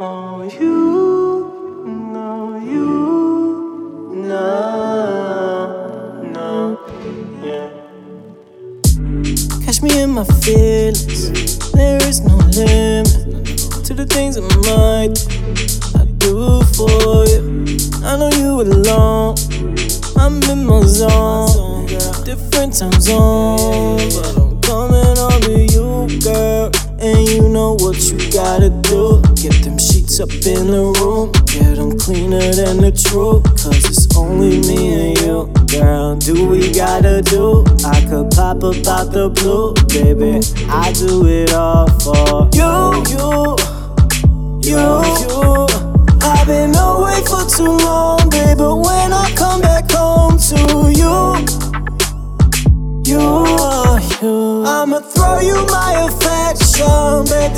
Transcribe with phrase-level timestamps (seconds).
[0.00, 0.88] oh you
[2.64, 2.88] you
[7.44, 7.70] yeah.
[9.64, 11.70] Catch me in my feelings.
[11.72, 13.06] There is no limit
[13.84, 15.14] to the things I might
[16.18, 17.40] do for you.
[18.04, 18.48] I know you.
[20.16, 21.86] I'm in my zone,
[22.24, 24.37] different time zone.
[27.08, 29.22] And you know what you gotta do.
[29.34, 33.44] Get them sheets up in the room, get them cleaner than the truth.
[33.56, 36.16] Cause it's only me and you, girl.
[36.16, 37.64] Do we gotta do?
[37.82, 40.44] I could pop up out the blue, baby.
[40.68, 43.56] I do it all for you, you,
[44.68, 44.84] you,
[45.24, 45.66] you.
[46.20, 48.68] I've been away for too long, baby.
[48.68, 49.67] When I come back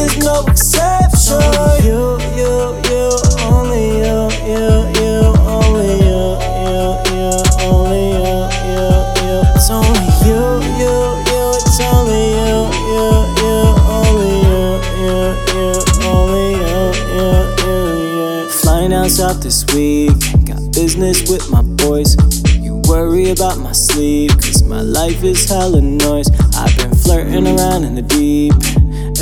[0.01, 1.45] There's no exception.
[1.85, 3.05] You, you, you,
[3.45, 4.17] only you,
[4.49, 4.65] you,
[4.97, 5.13] you,
[5.45, 6.81] only you, you,
[7.13, 7.29] you,
[7.69, 8.81] only you, you,
[9.21, 9.37] you.
[9.53, 10.41] It's only you,
[10.81, 10.95] you,
[11.29, 11.45] you.
[11.53, 13.05] It's only you, you,
[13.45, 13.55] you,
[13.93, 14.61] only you,
[15.05, 15.17] you,
[15.53, 15.69] you,
[16.09, 16.81] only you,
[17.13, 17.29] you,
[17.61, 17.77] you,
[18.17, 18.49] yeah.
[18.49, 22.17] Flying out south this week, got business with my boys.
[22.55, 26.31] You worry about my sleep, cause my life is hella noise.
[26.57, 28.55] I've been flirting around in the deep,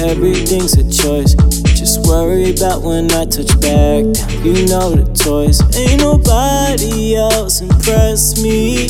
[0.00, 1.34] everything's a choice.
[1.78, 4.04] Just worry about when I touch back.
[4.44, 5.60] You know the toys.
[5.76, 8.88] Ain't nobody else impress me.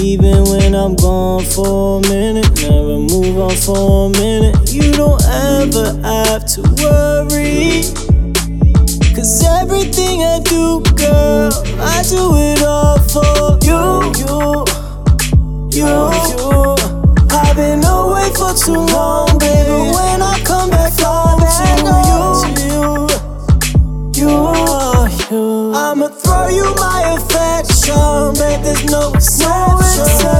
[0.00, 4.72] Even when I'm gone for a minute, never move on for a minute.
[4.72, 7.82] You don't ever have to worry.
[9.14, 14.64] Cause everything I do, girl, I do it all for you, you,
[15.76, 15.90] you,
[16.38, 16.76] you.
[17.28, 19.19] I've been away for too long,
[25.72, 30.39] I'ma throw you my affection, but there's no exception.